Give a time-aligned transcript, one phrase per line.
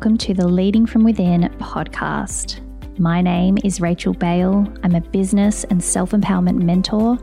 [0.00, 2.66] welcome to the Leading from Within podcast.
[2.98, 4.66] My name is Rachel Bale.
[4.82, 7.18] I'm a business and self empowerment mentor,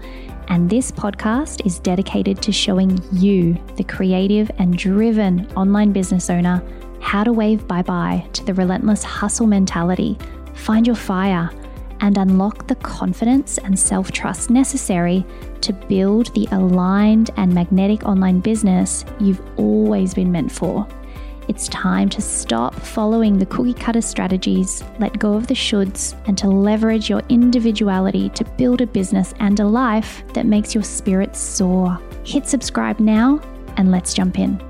[0.49, 6.61] and this podcast is dedicated to showing you, the creative and driven online business owner,
[7.01, 10.15] how to wave bye bye to the relentless hustle mentality,
[10.53, 11.49] find your fire,
[12.01, 15.25] and unlock the confidence and self trust necessary
[15.61, 20.87] to build the aligned and magnetic online business you've always been meant for.
[21.47, 26.37] It's time to stop following the cookie cutter strategies, let go of the shoulds, and
[26.39, 31.37] to leverage your individuality to build a business and a life that makes your spirit
[31.37, 31.97] soar.
[32.25, 33.39] Hit subscribe now
[33.77, 34.66] and let's jump in.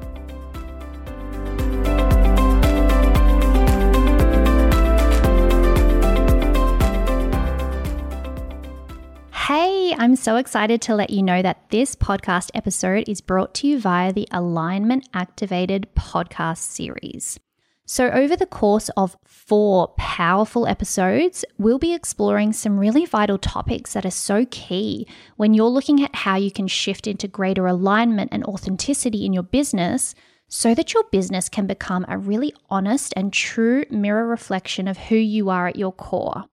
[10.27, 14.11] So excited to let you know that this podcast episode is brought to you via
[14.11, 17.39] the Alignment Activated podcast series.
[17.85, 23.93] So, over the course of four powerful episodes, we'll be exploring some really vital topics
[23.93, 28.33] that are so key when you're looking at how you can shift into greater alignment
[28.33, 30.13] and authenticity in your business
[30.49, 35.15] so that your business can become a really honest and true mirror reflection of who
[35.15, 36.43] you are at your core.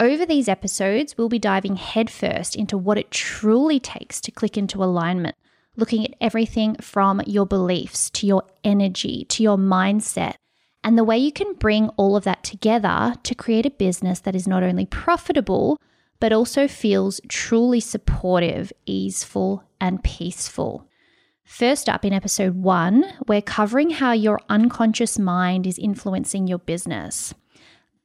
[0.00, 4.82] Over these episodes, we'll be diving headfirst into what it truly takes to click into
[4.82, 5.36] alignment,
[5.76, 10.34] looking at everything from your beliefs to your energy to your mindset,
[10.82, 14.34] and the way you can bring all of that together to create a business that
[14.34, 15.80] is not only profitable,
[16.18, 20.88] but also feels truly supportive, easeful, and peaceful.
[21.44, 27.32] First up in episode one, we're covering how your unconscious mind is influencing your business.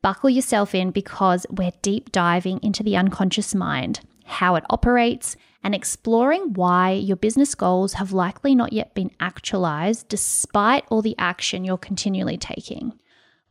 [0.01, 5.75] Buckle yourself in because we're deep diving into the unconscious mind, how it operates, and
[5.75, 11.65] exploring why your business goals have likely not yet been actualized despite all the action
[11.65, 12.93] you're continually taking.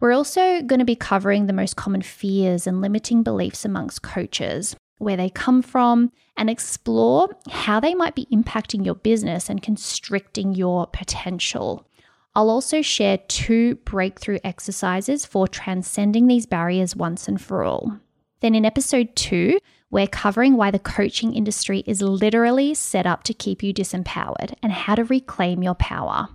[0.00, 4.75] We're also going to be covering the most common fears and limiting beliefs amongst coaches,
[4.97, 10.54] where they come from, and explore how they might be impacting your business and constricting
[10.54, 11.88] your potential.
[12.34, 17.98] I'll also share two breakthrough exercises for transcending these barriers once and for all.
[18.40, 19.58] Then in episode two,
[19.90, 24.70] we're covering why the coaching industry is literally set up to keep you disempowered and
[24.70, 26.28] how to reclaim your power.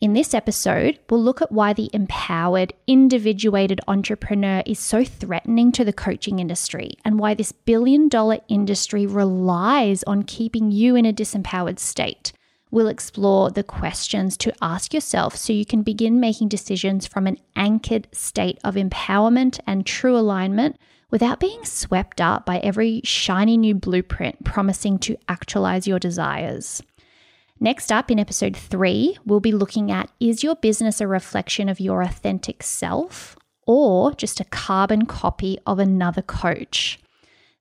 [0.00, 5.84] In this episode, we'll look at why the empowered, individuated entrepreneur is so threatening to
[5.84, 11.12] the coaching industry and why this billion dollar industry relies on keeping you in a
[11.12, 12.32] disempowered state
[12.74, 17.38] we'll explore the questions to ask yourself so you can begin making decisions from an
[17.54, 20.76] anchored state of empowerment and true alignment
[21.08, 26.82] without being swept up by every shiny new blueprint promising to actualize your desires.
[27.60, 31.78] Next up, in episode three, we'll be looking at is your business a reflection of
[31.78, 33.36] your authentic self
[33.68, 36.98] or just a carbon copy of another coach?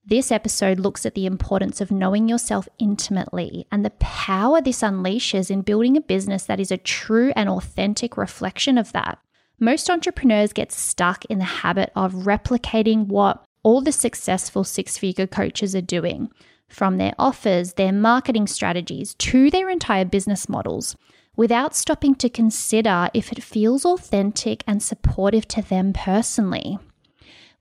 [0.06, 5.50] This episode looks at the importance of knowing yourself intimately and the power this unleashes
[5.50, 9.18] in building a business that is a true and authentic reflection of that.
[9.62, 15.26] Most entrepreneurs get stuck in the habit of replicating what all the successful six figure
[15.26, 16.30] coaches are doing,
[16.68, 20.98] from their offers, their marketing strategies, to their entire business models,
[21.38, 26.78] without stopping to consider if it feels authentic and supportive to them personally.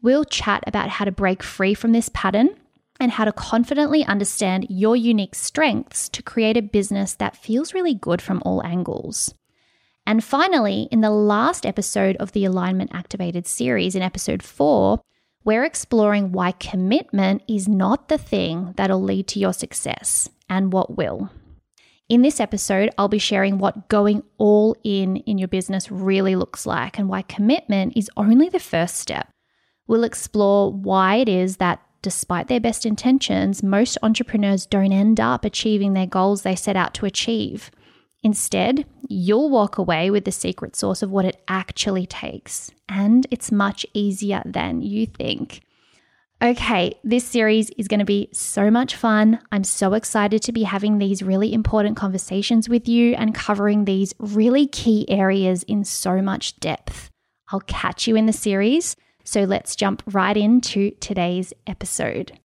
[0.03, 2.51] We'll chat about how to break free from this pattern
[2.99, 7.95] and how to confidently understand your unique strengths to create a business that feels really
[7.95, 9.33] good from all angles.
[10.05, 15.01] And finally, in the last episode of the Alignment Activated series, in episode four,
[15.45, 20.97] we're exploring why commitment is not the thing that'll lead to your success and what
[20.97, 21.31] will.
[22.09, 26.67] In this episode, I'll be sharing what going all in in your business really looks
[26.67, 29.29] like and why commitment is only the first step.
[29.87, 35.45] We'll explore why it is that despite their best intentions, most entrepreneurs don't end up
[35.45, 37.71] achieving their goals they set out to achieve.
[38.25, 43.51] Instead, you'll walk away with the secret sauce of what it actually takes, and it's
[43.51, 45.63] much easier than you think.
[46.41, 49.39] Okay, this series is going to be so much fun.
[49.53, 54.13] I'm so excited to be having these really important conversations with you and covering these
[54.19, 57.11] really key areas in so much depth.
[57.51, 58.97] I'll catch you in the series.
[59.25, 62.39] So let's jump right into today's episode.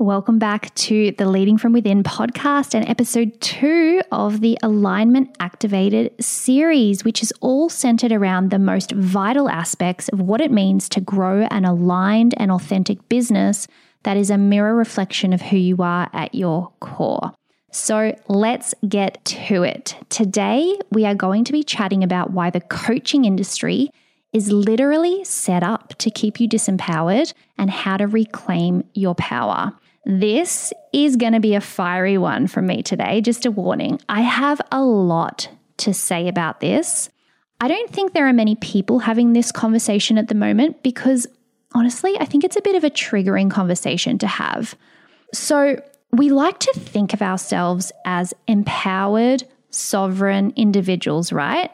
[0.00, 6.12] Welcome back to the Leading from Within podcast and episode two of the Alignment Activated
[6.22, 11.00] series, which is all centered around the most vital aspects of what it means to
[11.00, 13.66] grow an aligned and authentic business
[14.04, 17.32] that is a mirror reflection of who you are at your core.
[17.72, 19.96] So let's get to it.
[20.08, 23.90] Today, we are going to be chatting about why the coaching industry
[24.32, 29.72] is literally set up to keep you disempowered and how to reclaim your power.
[30.04, 33.20] This is going to be a fiery one from me today.
[33.20, 34.00] Just a warning.
[34.08, 35.48] I have a lot
[35.78, 37.10] to say about this.
[37.60, 41.26] I don't think there are many people having this conversation at the moment because
[41.74, 44.74] honestly, I think it's a bit of a triggering conversation to have.
[45.34, 51.70] So, we like to think of ourselves as empowered, sovereign individuals, right?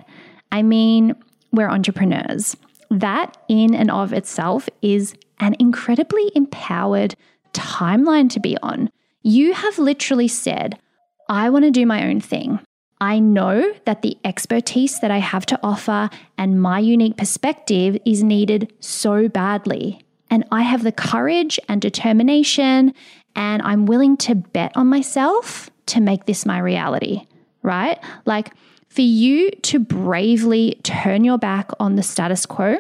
[0.51, 1.15] I mean,
[1.55, 2.57] we're entrepreneurs.
[2.91, 7.15] That, in and of itself, is an incredibly empowered
[7.53, 8.91] timeline to be on.
[9.23, 10.79] You have literally said,
[11.29, 12.61] I want to do my own thing.
[13.01, 18.23] I know that the expertise that I have to offer and my unique perspective is
[18.23, 20.01] needed so badly.
[20.31, 22.95] And I have the courage and determination,
[23.37, 27.27] and I'm willing to bet on myself to make this my reality,
[27.63, 27.99] right?
[28.25, 28.53] Like
[28.95, 32.79] for you to bravely turn your back on the status quo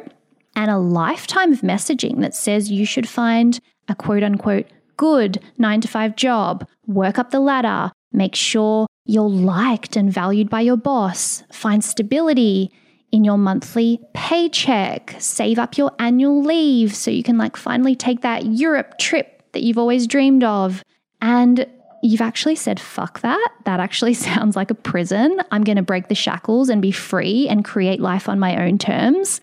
[0.55, 3.59] and a lifetime of messaging that says you should find
[3.89, 4.67] a quote unquote
[4.97, 10.49] good nine to five job, work up the ladder, make sure you're liked and valued
[10.49, 12.71] by your boss, find stability
[13.11, 18.21] in your monthly paycheck, save up your annual leave so you can like finally take
[18.21, 20.85] that Europe trip that you've always dreamed of.
[21.21, 21.67] And
[22.05, 23.49] you've actually said, fuck that.
[23.65, 25.41] That actually sounds like a prison.
[25.51, 28.79] I'm going to break the shackles and be free and create life on my own
[28.79, 29.41] terms.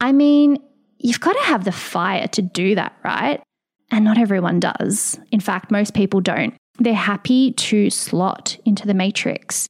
[0.00, 0.58] I mean,
[0.98, 3.42] you've got to have the fire to do that, right?
[3.90, 5.18] And not everyone does.
[5.30, 6.54] In fact, most people don't.
[6.78, 9.68] They're happy to slot into the matrix.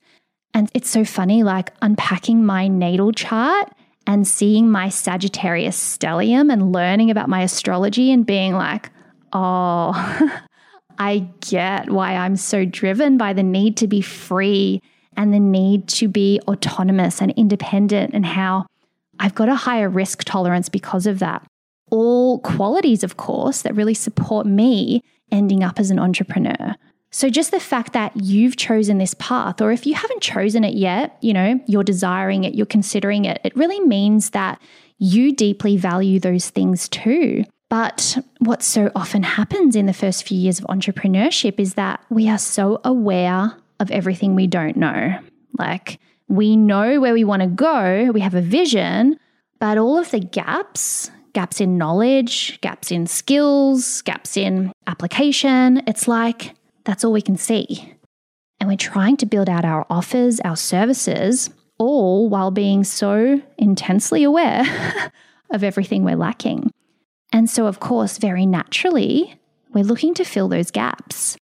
[0.52, 3.70] And it's so funny, like unpacking my natal chart
[4.06, 8.90] and seeing my Sagittarius stellium and learning about my astrology and being like,
[9.32, 10.40] oh,
[10.98, 14.82] I get why I'm so driven by the need to be free
[15.16, 18.66] and the need to be autonomous and independent, and how
[19.18, 21.46] I've got a higher risk tolerance because of that
[21.90, 26.74] all qualities, of course, that really support me ending up as an entrepreneur.
[27.12, 30.74] So, just the fact that you've chosen this path, or if you haven't chosen it
[30.74, 34.60] yet, you know, you're desiring it, you're considering it, it really means that
[34.98, 37.44] you deeply value those things too.
[37.68, 42.28] But what so often happens in the first few years of entrepreneurship is that we
[42.28, 45.18] are so aware of everything we don't know.
[45.58, 45.98] Like,
[46.28, 49.18] we know where we want to go, we have a vision,
[49.58, 55.82] but all of the gaps gaps in knowledge, gaps in skills, gaps in application.
[55.86, 56.54] It's like
[56.84, 57.92] that's all we can see.
[58.58, 64.22] And we're trying to build out our offers, our services, all while being so intensely
[64.22, 64.64] aware
[65.50, 66.72] of everything we're lacking.
[67.32, 69.38] And so, of course, very naturally,
[69.72, 71.36] we're looking to fill those gaps.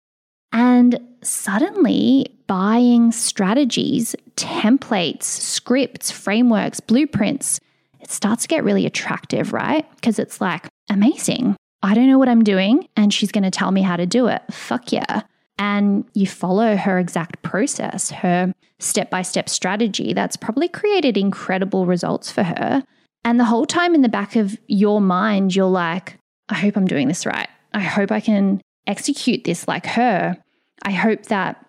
[0.53, 7.61] And suddenly, buying strategies, templates, scripts, frameworks, blueprints
[8.05, 9.91] it starts to get really attractive, right?
[9.97, 11.57] Because it's like, amazing.
[11.83, 14.27] I don't know what I'm doing, and she's going to tell me how to do
[14.27, 14.43] it.
[14.51, 15.23] Fuck yeah.
[15.59, 21.87] And you follow her exact process, her step by step strategy that's probably created incredible
[21.87, 22.85] results for her.
[23.25, 26.19] And the whole time in the back of your mind, you're like,
[26.49, 27.49] I hope I'm doing this right.
[27.73, 30.37] I hope I can execute this like her.
[30.83, 31.65] I hope that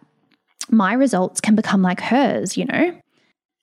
[0.70, 3.00] my results can become like hers, you know?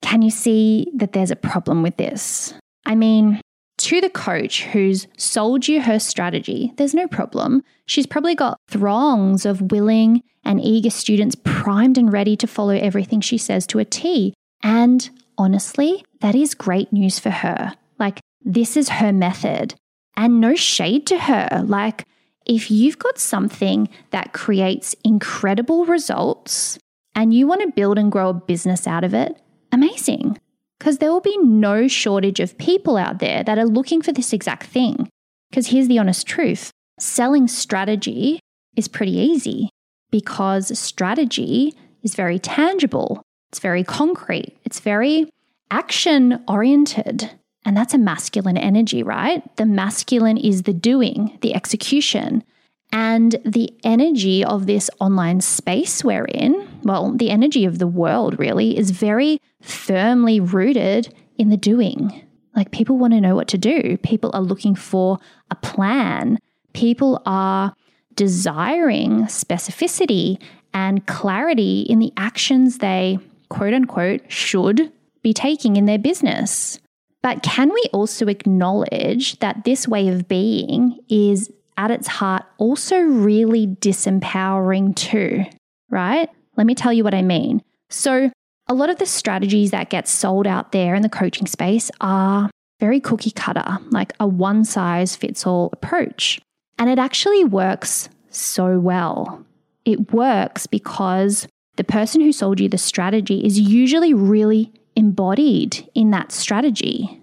[0.01, 2.55] Can you see that there's a problem with this?
[2.87, 3.41] I mean,
[3.79, 7.63] to the coach who's sold you her strategy, there's no problem.
[7.87, 13.21] She's probably got throngs of willing and eager students primed and ready to follow everything
[13.21, 14.35] she says to a T.
[14.63, 15.09] And
[15.39, 17.75] honestly, that is great news for her.
[18.03, 19.75] Like, this is her method.
[20.17, 21.63] And no shade to her.
[21.65, 22.05] Like,
[22.45, 26.79] if you've got something that creates incredible results
[27.15, 29.41] and you want to build and grow a business out of it,
[29.71, 30.37] amazing
[30.83, 34.33] because there will be no shortage of people out there that are looking for this
[34.33, 35.09] exact thing.
[35.49, 38.41] Because here's the honest truth selling strategy
[38.75, 39.71] is pretty easy
[40.11, 45.31] because strategy is very tangible, it's very concrete, it's very
[45.71, 47.31] action oriented.
[47.65, 49.43] And that's a masculine energy, right?
[49.57, 52.43] The masculine is the doing, the execution.
[52.93, 58.39] And the energy of this online space we're in, well, the energy of the world
[58.39, 62.27] really, is very firmly rooted in the doing.
[62.55, 65.19] Like people want to know what to do, people are looking for
[65.51, 66.39] a plan,
[66.75, 67.75] people are
[68.15, 70.39] desiring specificity
[70.75, 74.93] and clarity in the actions they quote unquote should
[75.23, 76.79] be taking in their business.
[77.23, 82.99] But can we also acknowledge that this way of being is at its heart also
[82.99, 85.45] really disempowering too,
[85.89, 86.29] right?
[86.57, 87.63] Let me tell you what I mean.
[87.89, 88.31] So,
[88.69, 92.49] a lot of the strategies that get sold out there in the coaching space are
[92.81, 96.41] very cookie cutter, like a one size fits all approach.
[96.79, 99.45] And it actually works so well.
[99.85, 106.11] It works because the person who sold you the strategy is usually really embodied in
[106.13, 107.21] that strategy,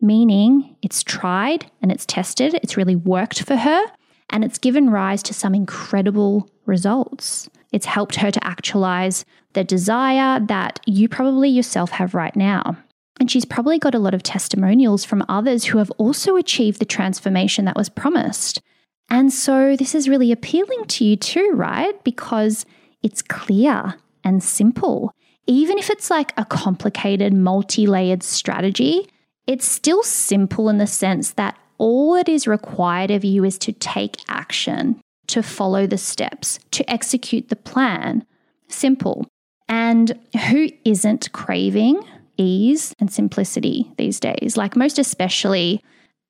[0.00, 3.84] meaning it's tried and it's tested, it's really worked for her,
[4.30, 7.48] and it's given rise to some incredible results.
[7.70, 12.78] It's helped her to actualize the desire that you probably yourself have right now.
[13.20, 16.84] And she's probably got a lot of testimonials from others who have also achieved the
[16.84, 18.62] transformation that was promised.
[19.10, 22.02] And so this is really appealing to you too, right?
[22.04, 22.64] Because
[23.02, 25.12] it's clear and simple.
[25.48, 29.08] Even if it's like a complicated, multi layered strategy,
[29.46, 33.72] it's still simple in the sense that all that is required of you is to
[33.72, 38.26] take action, to follow the steps, to execute the plan.
[38.68, 39.26] Simple.
[39.70, 42.02] And who isn't craving
[42.36, 44.58] ease and simplicity these days?
[44.58, 45.82] Like, most especially,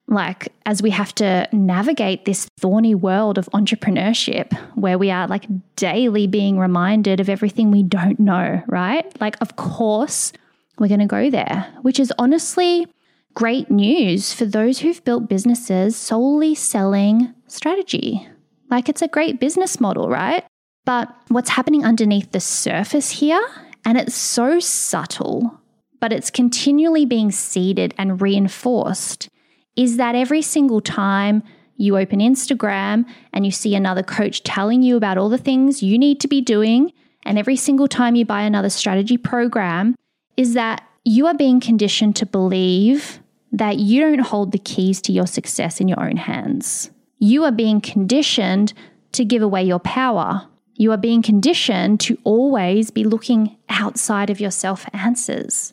[0.08, 5.44] like as we have to navigate this thorny world of entrepreneurship where we are like
[5.76, 9.20] daily being reminded of everything we don't know, right?
[9.20, 10.32] Like, of course,
[10.78, 12.86] we're going to go there, which is honestly
[13.34, 18.26] great news for those who've built businesses solely selling strategy.
[18.70, 20.44] Like, it's a great business model, right?
[20.84, 23.46] But what's happening underneath the surface here,
[23.84, 25.60] and it's so subtle,
[26.00, 29.28] but it's continually being seeded and reinforced
[29.78, 31.40] is that every single time
[31.76, 35.96] you open Instagram and you see another coach telling you about all the things you
[35.96, 36.92] need to be doing,
[37.24, 39.94] and every single time you buy another strategy program,
[40.36, 43.20] is that you are being conditioned to believe
[43.52, 46.90] that you don't hold the keys to your success in your own hands.
[47.18, 48.72] You are being conditioned
[49.12, 50.48] to give away your power.
[50.74, 55.72] You are being conditioned to always be looking outside of yourself for answers.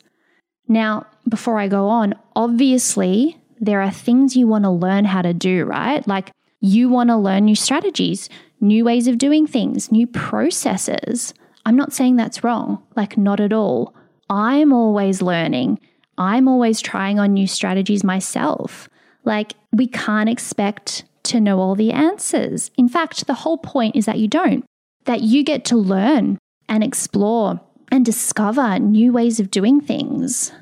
[0.68, 5.34] Now, before I go on, obviously, there are things you want to learn how to
[5.34, 6.06] do, right?
[6.06, 8.28] Like you want to learn new strategies,
[8.60, 11.34] new ways of doing things, new processes.
[11.64, 13.94] I'm not saying that's wrong, like, not at all.
[14.30, 15.80] I'm always learning.
[16.16, 18.88] I'm always trying on new strategies myself.
[19.24, 22.70] Like, we can't expect to know all the answers.
[22.78, 24.64] In fact, the whole point is that you don't,
[25.04, 27.60] that you get to learn and explore
[27.90, 30.52] and discover new ways of doing things.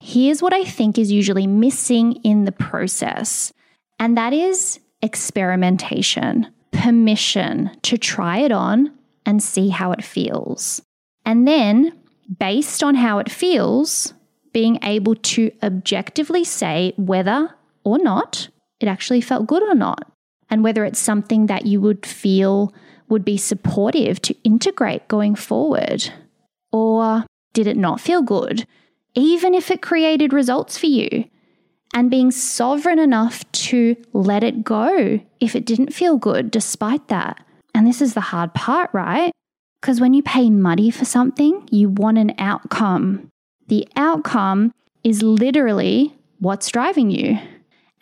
[0.00, 3.52] Here's what I think is usually missing in the process,
[3.98, 8.92] and that is experimentation, permission to try it on
[9.26, 10.80] and see how it feels.
[11.26, 11.92] And then,
[12.38, 14.14] based on how it feels,
[14.52, 17.54] being able to objectively say whether
[17.84, 18.48] or not
[18.80, 20.10] it actually felt good or not,
[20.48, 22.72] and whether it's something that you would feel
[23.08, 26.10] would be supportive to integrate going forward.
[26.72, 28.66] Or did it not feel good?
[29.14, 31.24] Even if it created results for you,
[31.92, 37.44] and being sovereign enough to let it go if it didn't feel good despite that.
[37.74, 39.32] And this is the hard part, right?
[39.80, 43.28] Because when you pay money for something, you want an outcome.
[43.68, 47.38] The outcome is literally what's driving you.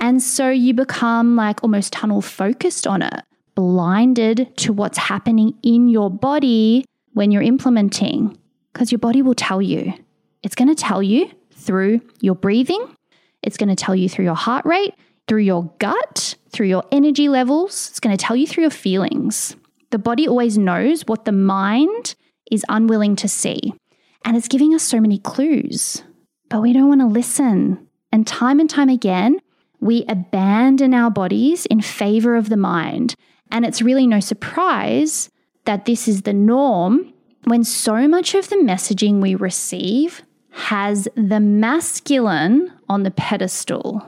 [0.00, 3.22] And so you become like almost tunnel focused on it,
[3.54, 6.84] blinded to what's happening in your body
[7.14, 8.36] when you're implementing,
[8.72, 9.94] because your body will tell you.
[10.42, 12.94] It's going to tell you through your breathing,
[13.42, 14.94] it's going to tell you through your heart rate,
[15.26, 17.88] through your gut, through your energy levels.
[17.90, 19.56] It's going to tell you through your feelings.
[19.90, 22.14] The body always knows what the mind
[22.50, 23.74] is unwilling to see.
[24.24, 26.02] And it's giving us so many clues,
[26.48, 27.86] but we don't want to listen.
[28.10, 29.40] And time and time again,
[29.80, 33.14] we abandon our bodies in favor of the mind.
[33.50, 35.30] And it's really no surprise
[35.64, 37.12] that this is the norm
[37.44, 40.22] when so much of the messaging we receive
[40.58, 44.04] has the masculine on the pedestal.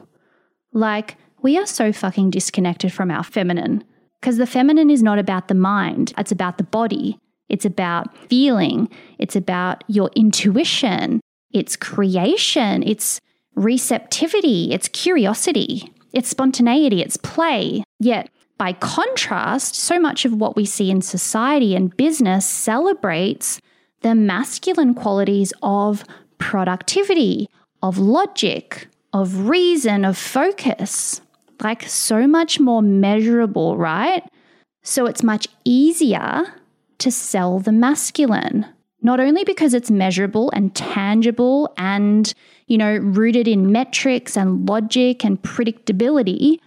[0.73, 3.85] Like, we are so fucking disconnected from our feminine
[4.21, 7.19] because the feminine is not about the mind, it's about the body.
[7.51, 8.89] It's about feeling,
[9.19, 11.21] it's about your intuition,
[11.53, 13.21] it's creation, it's
[13.57, 17.83] receptivity, it's curiosity, it's spontaneity, it's play.
[17.99, 23.61] Yet, by contrast, so much of what we see in society and business celebrates
[24.03, 26.05] the masculine qualities of
[26.41, 27.49] productivity,
[27.83, 31.21] of logic, of reason, of focus.
[31.63, 34.25] Like so much more measurable, right?
[34.83, 36.43] So it's much easier
[36.99, 38.67] to sell the masculine.
[39.03, 42.33] Not only because it's measurable and tangible and,
[42.67, 46.59] you know, rooted in metrics and logic and predictability,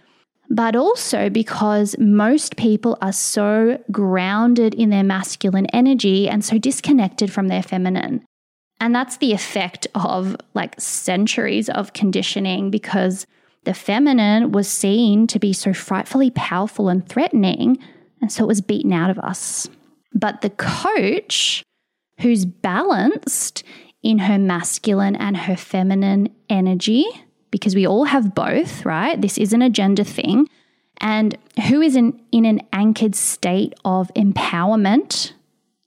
[0.50, 7.32] but also because most people are so grounded in their masculine energy and so disconnected
[7.32, 8.24] from their feminine.
[8.84, 13.26] And that's the effect of like centuries of conditioning because
[13.64, 17.78] the feminine was seen to be so frightfully powerful and threatening.
[18.20, 19.70] And so it was beaten out of us.
[20.12, 21.62] But the coach,
[22.20, 23.62] who's balanced
[24.02, 27.06] in her masculine and her feminine energy,
[27.50, 29.18] because we all have both, right?
[29.18, 30.46] This isn't a gender thing.
[31.00, 31.38] And
[31.70, 35.32] who is in, in an anchored state of empowerment,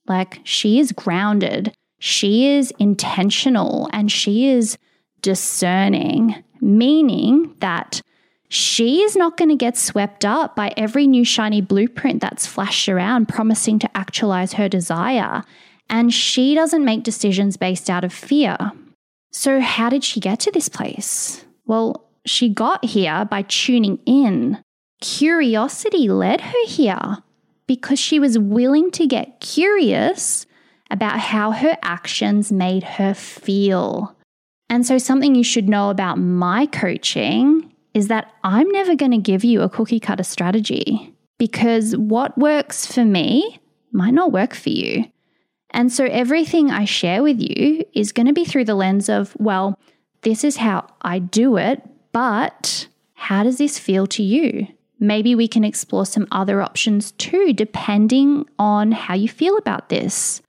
[0.07, 4.77] like she is grounded, she is intentional, and she is
[5.21, 8.01] discerning, meaning that
[8.49, 12.87] she is not going to get swept up by every new shiny blueprint that's flashed
[12.87, 15.43] around promising to actualize her desire.
[15.89, 18.57] And she doesn't make decisions based out of fear.
[19.31, 21.45] So, how did she get to this place?
[21.65, 24.61] Well, she got here by tuning in.
[25.01, 27.17] Curiosity led her here
[27.67, 30.46] because she was willing to get curious
[30.89, 34.15] about how her actions made her feel.
[34.69, 39.17] And so, something you should know about my coaching is that I'm never going to
[39.17, 43.59] give you a cookie cutter strategy because what works for me
[43.91, 45.05] might not work for you.
[45.71, 49.35] And so, everything I share with you is going to be through the lens of,
[49.39, 49.79] well,
[50.21, 54.67] this is how I do it, but how does this feel to you?
[54.99, 60.41] Maybe we can explore some other options too, depending on how you feel about this.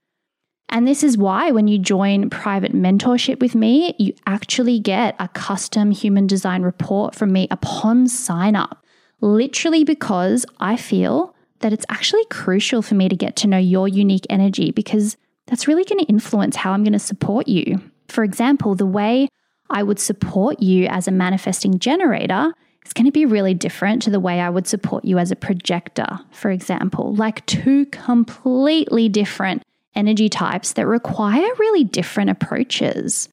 [0.69, 5.27] And this is why when you join private mentorship with me, you actually get a
[5.29, 8.85] custom human design report from me upon sign up.
[9.19, 13.87] Literally, because I feel that it's actually crucial for me to get to know your
[13.87, 17.81] unique energy because that's really going to influence how I'm going to support you.
[18.07, 19.27] For example, the way
[19.69, 22.53] I would support you as a manifesting generator
[22.85, 25.35] is going to be really different to the way I would support you as a
[25.35, 29.63] projector, for example, like two completely different
[29.95, 33.29] energy types that require really different approaches.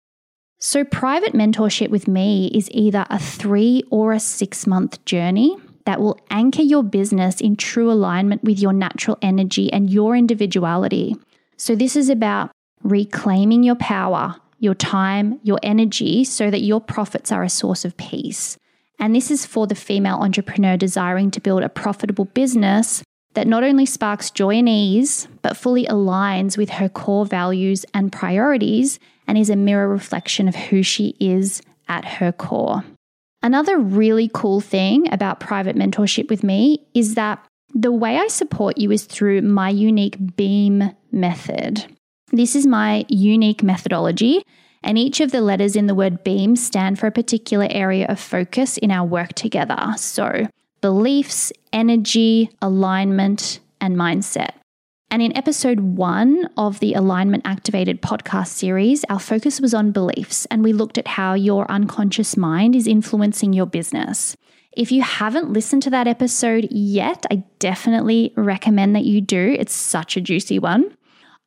[0.59, 6.01] So, private mentorship with me is either a three or a six month journey that
[6.01, 11.17] will anchor your business in true alignment with your natural energy and your individuality.
[11.57, 12.51] So, this is about
[12.83, 17.97] reclaiming your power, your time, your energy, so that your profits are a source of
[17.97, 18.57] peace.
[18.99, 23.03] And this is for the female entrepreneur desiring to build a profitable business
[23.37, 28.11] that not only sparks joy and ease, but fully aligns with her core values and
[28.11, 32.83] priorities and is a mirror reflection of who she is at her core.
[33.43, 37.45] Another really cool thing about private mentorship with me is that
[37.75, 41.85] the way I support you is through my unique BEAM method.
[42.33, 44.43] This is my unique methodology,
[44.83, 48.19] and each of the letters in the word BEAM stand for a particular area of
[48.19, 49.93] focus in our work together.
[49.99, 50.47] So,
[50.81, 54.51] beliefs, energy, alignment, and mindset.
[55.11, 60.47] And in episode one of the Alignment Activated podcast series, our focus was on beliefs
[60.47, 64.37] and we looked at how your unconscious mind is influencing your business.
[64.73, 69.57] If you haven't listened to that episode yet, I definitely recommend that you do.
[69.59, 70.95] It's such a juicy one.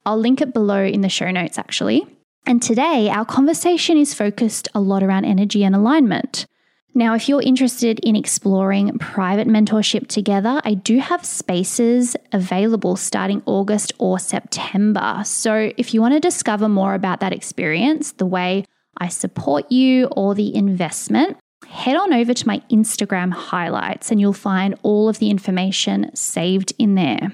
[0.05, 2.07] I'll link it below in the show notes, actually.
[2.47, 6.47] And today, our conversation is focused a lot around energy and alignment.
[6.95, 13.43] Now, if you're interested in exploring private mentorship together, I do have spaces available starting
[13.45, 15.21] August or September.
[15.23, 18.65] So, if you want to discover more about that experience, the way
[18.97, 24.33] I support you, or the investment, head on over to my Instagram highlights and you'll
[24.33, 27.31] find all of the information saved in there.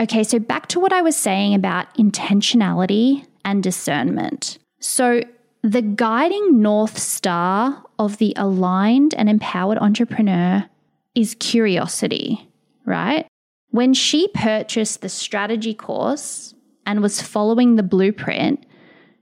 [0.00, 4.58] Okay, so back to what I was saying about intentionality and discernment.
[4.80, 5.22] So,
[5.62, 10.68] the guiding North Star of the aligned and empowered entrepreneur
[11.14, 12.50] is curiosity,
[12.84, 13.26] right?
[13.70, 18.66] When she purchased the strategy course and was following the blueprint,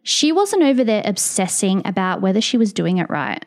[0.03, 3.45] she wasn't over there obsessing about whether she was doing it right.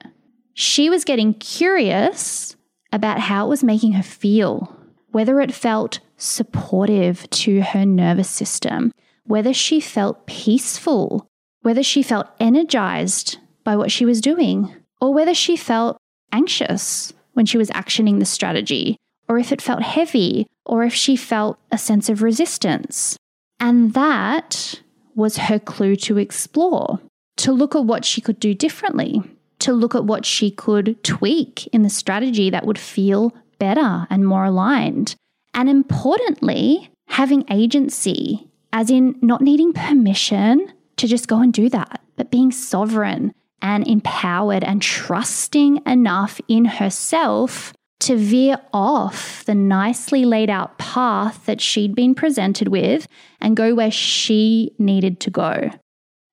[0.54, 2.56] She was getting curious
[2.92, 4.78] about how it was making her feel,
[5.12, 8.92] whether it felt supportive to her nervous system,
[9.24, 11.28] whether she felt peaceful
[11.64, 15.98] whether she felt energized by what she was doing, or whether she felt
[16.32, 18.98] anxious when she was actioning the strategy,
[19.28, 23.18] or if it felt heavy, or if she felt a sense of resistance.
[23.60, 24.82] And that
[25.16, 27.00] was her clue to explore,
[27.38, 29.22] to look at what she could do differently,
[29.60, 34.28] to look at what she could tweak in the strategy that would feel better and
[34.28, 35.16] more aligned.
[35.54, 42.02] And importantly, having agency, as in not needing permission to just go and do that,
[42.16, 50.26] but being sovereign and empowered and trusting enough in herself to veer off the nicely
[50.26, 53.08] laid out path that she'd been presented with
[53.40, 55.70] and go where she needed to go.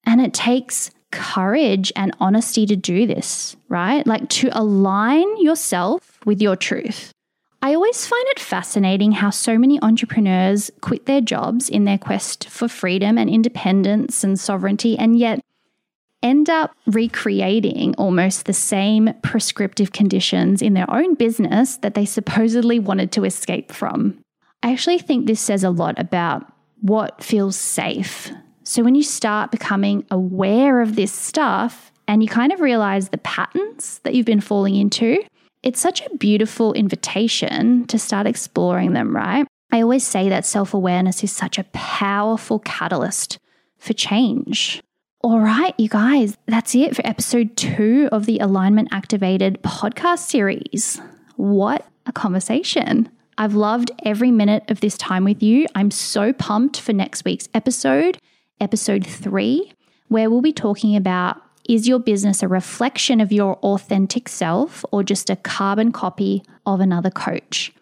[0.05, 4.05] And it takes courage and honesty to do this, right?
[4.07, 7.13] Like to align yourself with your truth.
[7.63, 12.49] I always find it fascinating how so many entrepreneurs quit their jobs in their quest
[12.49, 15.41] for freedom and independence and sovereignty, and yet
[16.23, 22.79] end up recreating almost the same prescriptive conditions in their own business that they supposedly
[22.79, 24.19] wanted to escape from.
[24.63, 28.31] I actually think this says a lot about what feels safe.
[28.65, 33.19] So, when you start becoming aware of this stuff and you kind of realize the
[33.19, 35.23] patterns that you've been falling into,
[35.63, 39.47] it's such a beautiful invitation to start exploring them, right?
[39.73, 43.39] I always say that self awareness is such a powerful catalyst
[43.79, 44.83] for change.
[45.23, 51.01] All right, you guys, that's it for episode two of the Alignment Activated podcast series.
[51.37, 53.11] What a conversation!
[53.37, 55.67] I've loved every minute of this time with you.
[55.75, 58.19] I'm so pumped for next week's episode,
[58.61, 59.73] episode three,
[60.09, 65.03] where we'll be talking about is your business a reflection of your authentic self or
[65.03, 67.73] just a carbon copy of another coach?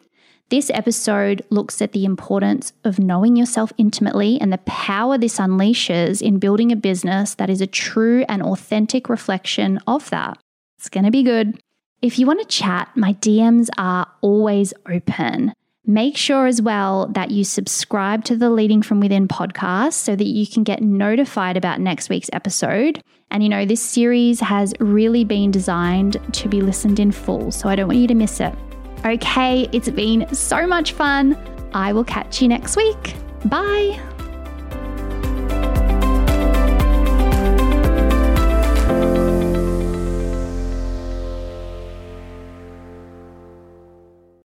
[0.51, 6.23] This episode looks at the importance of knowing yourself intimately and the power this unleashes
[6.23, 10.39] in building a business that is a true and authentic reflection of that.
[10.79, 11.61] It's going to be good.
[12.01, 15.53] If you want to chat, my DMs are always open.
[15.89, 20.27] Make sure as well that you subscribe to the Leading From Within podcast so that
[20.27, 23.03] you can get notified about next week's episode.
[23.31, 27.71] And you know, this series has really been designed to be listened in full, so
[27.71, 28.55] I don't want you to miss it.
[29.07, 31.39] Okay, it's been so much fun.
[31.73, 33.15] I will catch you next week.
[33.47, 33.99] Bye.